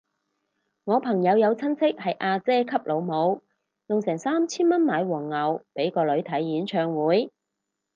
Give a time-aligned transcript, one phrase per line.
[0.85, 3.43] 我朋友有親戚係阿姐級老母，
[3.85, 7.31] 用成三千蚊買黃牛俾個女睇演唱會